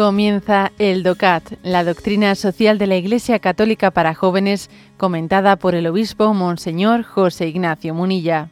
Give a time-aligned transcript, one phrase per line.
[0.00, 5.86] Comienza el DOCAT, la doctrina social de la Iglesia Católica para jóvenes, comentada por el
[5.86, 8.48] obispo Monseñor José Ignacio Munilla.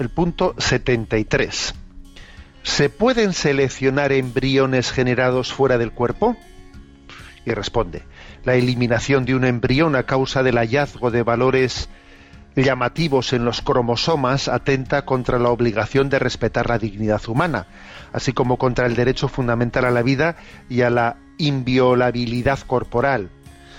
[0.00, 1.74] El punto 73.
[2.64, 6.36] ¿Se pueden seleccionar embriones generados fuera del cuerpo?
[7.46, 8.02] Y responde,
[8.44, 11.88] la eliminación de un embrión a causa del hallazgo de valores
[12.56, 17.66] llamativos en los cromosomas atenta contra la obligación de respetar la dignidad humana,
[18.12, 20.36] así como contra el derecho fundamental a la vida
[20.68, 23.30] y a la inviolabilidad corporal.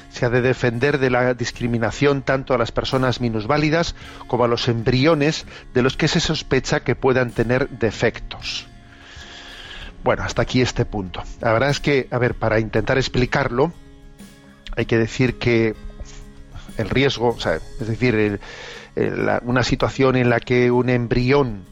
[0.10, 3.96] Se ha de defender de la discriminación tanto a las personas minusválidas
[4.28, 8.68] como a los embriones de los que se sospecha que puedan tener defectos.
[10.04, 11.24] Bueno, hasta aquí este punto.
[11.42, 13.74] La verdad es que, a ver, para intentar explicarlo,
[14.76, 15.76] hay que decir que
[16.78, 18.40] el riesgo, o sea, es decir,
[19.44, 21.64] una situación en la que un embrión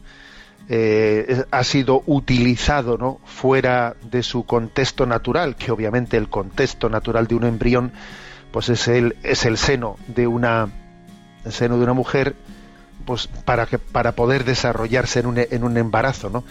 [0.68, 3.20] eh, ha sido utilizado ¿no?
[3.24, 7.92] fuera de su contexto natural, que obviamente el contexto natural de un embrión
[8.52, 10.68] pues es el, es el seno de una
[11.48, 12.36] seno de una mujer
[13.04, 16.44] pues para que para poder desarrollarse en un, en un embarazo ¿no?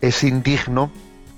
[0.00, 0.90] es indigno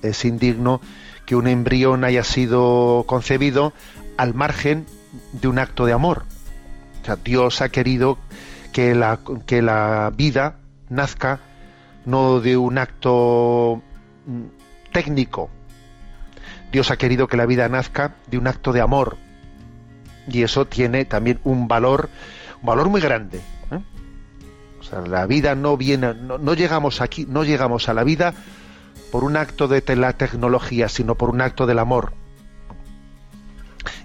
[0.02, 0.80] es indigno
[1.26, 3.72] que un embrión haya sido concebido
[4.20, 4.84] al margen
[5.32, 6.24] de un acto de amor.
[7.24, 8.18] Dios ha querido
[8.70, 10.56] que la, que la vida
[10.90, 11.40] nazca
[12.04, 13.82] no de un acto
[14.26, 15.48] mm, técnico.
[16.70, 19.16] Dios ha querido que la vida nazca de un acto de amor.
[20.28, 22.10] Y eso tiene también un valor,
[22.60, 23.40] un valor muy grande.
[23.70, 23.80] ¿eh?
[25.08, 28.34] La vida no viene, no, no llegamos aquí, no llegamos a la vida
[29.10, 32.19] por un acto de la tecnología, sino por un acto del amor.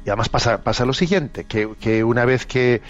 [0.06, 2.82] Y además pasa, pasa lo siguiente, que, una vez que,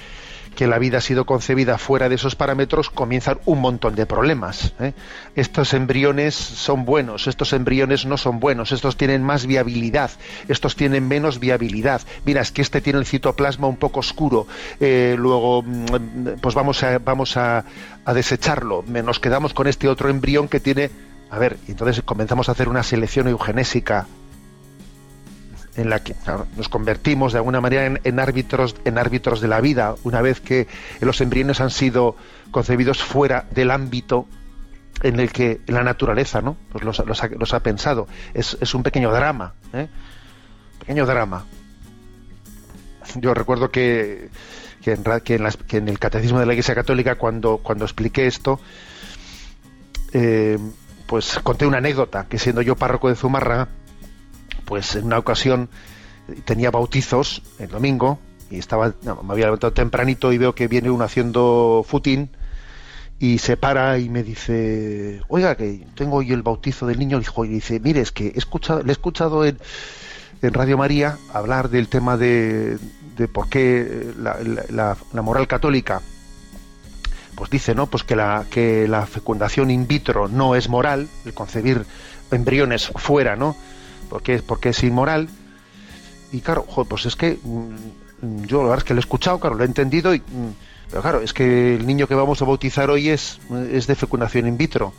[0.59, 4.73] la vida ha sido concebida fuera de esos parámetros, comienzan un montón de problemas.
[4.79, 4.93] ¿eh?
[5.35, 10.11] Estos embriones son buenos, estos embriones no son buenos, estos tienen más viabilidad,
[10.47, 12.01] estos tienen menos viabilidad.
[12.25, 14.47] Mira, es que este tiene el citoplasma un poco oscuro,
[14.79, 17.63] eh, luego mm, pues vamos a, vamos a,
[18.03, 20.89] a desecharlo, nos quedamos con este otro embrión que tiene
[21.29, 24.07] a ver, entonces comenzamos a hacer una selección eugenésica
[25.77, 26.15] en la que
[26.55, 30.67] nos convertimos de alguna manera en, árbitros en árbitros de la vida una vez que
[31.01, 32.15] los embriones han sido
[32.51, 34.27] concebidos fuera del ámbito
[35.03, 38.07] en el que la naturaleza no pues los, ha, pensado.
[38.33, 39.87] Es, un pequeño drama ¿eh?
[40.79, 41.45] pequeño drama.
[43.15, 44.29] Yo recuerdo que
[44.81, 48.59] que en, el catecismo de la Iglesia Católica cuando cuando expliqué esto
[50.13, 50.59] eh,
[51.07, 53.67] pues conté una anécdota, que siendo yo párroco de Zumarra,
[54.65, 55.69] pues en una ocasión
[56.45, 61.03] tenía bautizos el domingo y estaba me había levantado tempranito y veo que viene uno
[61.03, 62.29] haciendo footing
[63.19, 67.47] y se para y me dice oiga que tengo hoy el bautizo del niño y
[67.47, 69.57] dice mire es que he escuchado le he escuchado en,
[70.41, 72.77] en Radio María hablar del tema de,
[73.15, 76.01] de por qué la moral católica
[77.35, 77.87] pues dice, ¿no?
[77.87, 81.85] Pues que la, que la fecundación in vitro no es moral, el concebir
[82.31, 83.55] embriones fuera, ¿no?
[84.15, 85.27] Porque, porque es inmoral.
[86.31, 89.55] Y claro, pues es que mm, yo la verdad es que lo he escuchado, claro,
[89.57, 90.53] lo he entendido, y, mm,
[90.89, 93.41] pero claro, es que el niño que vamos a bautizar hoy es,
[93.73, 94.93] es de fecundación in vitro.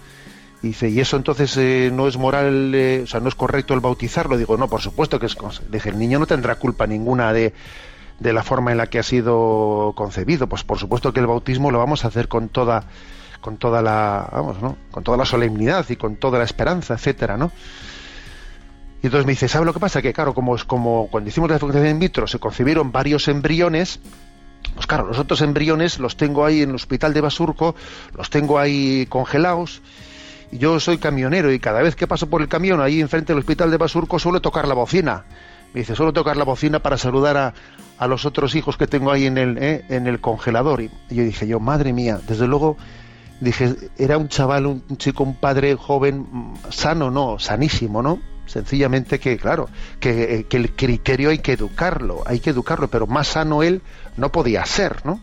[0.63, 3.73] Y dice, ¿y eso entonces eh, no es moral, eh, o sea, no es correcto
[3.73, 4.37] el bautizarlo?
[4.37, 5.37] Digo, no, por supuesto que es.
[5.71, 7.55] Dije, el niño no tendrá culpa ninguna de,
[8.21, 10.47] de la forma en la que ha sido concebido.
[10.47, 12.85] Pues por supuesto que el bautismo lo vamos a hacer con toda
[13.41, 14.77] con toda la vamos, ¿no?
[14.91, 17.53] con toda la solemnidad y con toda la esperanza, etcétera, ¿no?
[19.03, 20.03] Y entonces me dice, ¿sabe lo que pasa?
[20.03, 24.01] Que claro, como como cuando hicimos la fecundación in vitro se concebieron varios embriones,
[24.75, 27.75] pues claro, los otros embriones los tengo ahí en el hospital de Basurco,
[28.17, 29.83] los tengo ahí congelados.
[30.53, 33.41] Y yo soy camionero y cada vez que paso por el camión ahí enfrente del
[33.41, 35.25] hospital de Basurco suelo tocar la bocina.
[35.75, 37.55] Me dice, suelo tocar la bocina para saludar a,
[37.99, 40.83] a los otros hijos que tengo ahí en el, eh, en el congelador.
[40.83, 42.77] Y yo dije, yo, madre mía, desde luego,
[43.41, 48.21] dije, era un chaval, un, chico, un padre joven, mm, sano, no, sanísimo, ¿no?
[48.47, 49.69] Sencillamente que, claro,
[50.01, 53.83] que, eh, que el criterio hay que educarlo, hay que educarlo, pero más sano él
[54.17, 55.21] no podía ser, ¿no?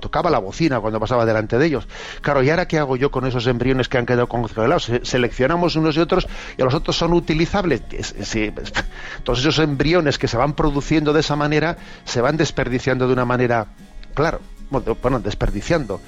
[0.00, 1.88] tocaba la bocina cuando pasaba delante de ellos.
[2.20, 4.90] Claro, ¿y ahora qué hago yo con esos embriones que han quedado congelados?
[5.02, 7.82] Seleccionamos unos y otros y los otros son utilizables.
[8.22, 8.52] Sí,
[9.24, 13.24] todos esos embriones que se van produciendo de esa manera se van desperdiciando de una
[13.24, 13.66] manera,
[14.14, 14.40] claro,
[14.70, 16.00] bueno, desperdiciando.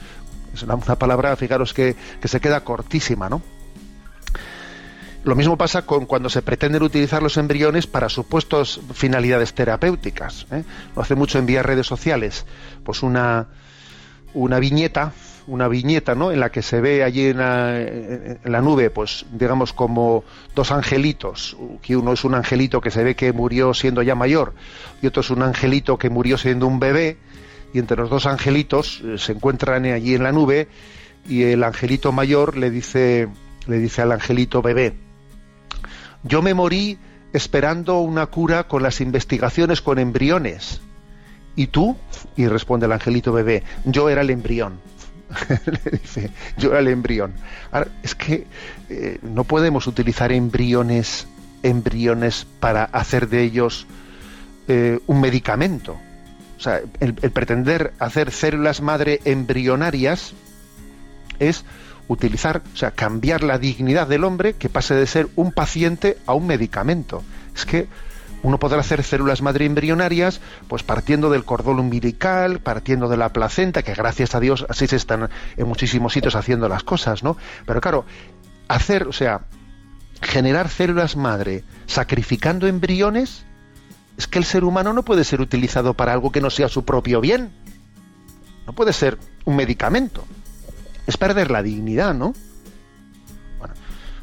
[0.55, 3.41] Es una, palabra, fijaros, que, que se queda cortísima, ¿no?
[5.23, 10.47] Lo mismo pasa con cuando se pretenden utilizar los embriones para supuestos finalidades terapéuticas.
[10.51, 10.65] ¿eh?
[10.97, 12.47] Lo hace mucho en vía redes sociales.
[12.85, 13.49] Pues una,
[14.33, 15.13] una viñeta,
[15.47, 16.33] una viñeta, ¿no?
[16.33, 20.25] En la que se ve allí en la, nube, pues digamos como
[20.55, 24.55] dos angelitos, que uno es un angelito que se ve que murió siendo ya mayor
[25.03, 27.19] y otro es un angelito que murió siendo un bebé
[27.75, 30.69] y entre los dos angelitos eh, se encuentran allí en la nube
[31.29, 33.29] y el angelito mayor le dice
[33.67, 35.10] le dice al angelito bebé
[36.23, 36.99] yo me morí
[37.33, 40.81] esperando una cura con las investigaciones con embriones.
[41.57, 41.97] ¿Y tú?
[42.37, 44.79] Y responde el angelito bebé, yo era el embrión.
[45.67, 47.35] Le dice, yo era el embrión.
[47.71, 48.47] Ahora, es que
[48.89, 51.27] eh, no podemos utilizar embriones,
[51.63, 53.87] embriones para hacer de ellos
[54.69, 55.99] eh, un medicamento.
[56.57, 60.35] O sea, el pretender hacer células madre embrionarias
[61.39, 61.65] es
[62.11, 66.35] utilizar, o sea, cambiar la dignidad del hombre que pase de ser un paciente a
[66.35, 67.23] un medicamento.
[67.55, 67.87] Es que
[68.43, 73.85] uno podrá hacer células madre embrionarias, pues partiendo del cordón umbilical, partiendo de la placenta,
[73.85, 77.37] que gracias a Dios así se están en muchísimos sitios haciendo las cosas, ¿no?
[77.65, 78.05] Pero claro,
[78.67, 79.43] hacer, o sea,
[80.21, 83.45] generar células madre sacrificando embriones,
[84.19, 86.85] es que el ser humano no puede ser utilizado para algo que no sea su
[86.85, 87.53] propio bien.
[88.67, 90.25] No puede ser un medicamento
[91.11, 92.33] es perder la dignidad, ¿no?
[93.59, 93.75] Bueno,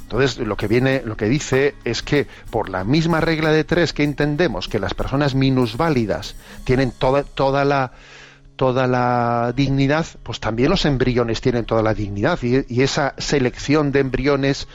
[0.01, 3.93] entonces lo que viene, lo que dice es que por la misma regla de tres
[3.93, 7.91] que entendemos que las personas minusválidas tienen toda, toda la
[8.57, 13.99] toda la dignidad, pues también los embriones tienen toda la dignidad y, esa selección de
[13.99, 14.67] embriones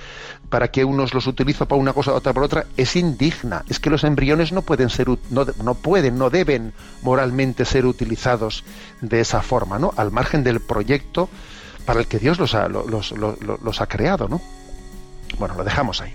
[0.48, 3.64] para que unos los utilicen para una cosa, otra para otra, es indigna.
[3.68, 6.72] Es que los embriones no pueden ser, no, no pueden, no deben
[7.02, 8.64] moralmente ser utilizados
[9.00, 9.92] de esa forma, ¿no?
[9.96, 11.28] Al margen del proyecto
[11.84, 14.40] para el que Dios los ha, los, los ha creado, ¿no?
[15.38, 16.14] Bueno, lo dejamos ahí.